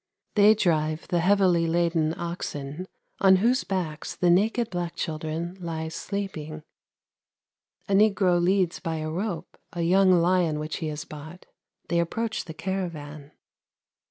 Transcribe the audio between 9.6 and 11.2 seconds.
a young lion which he has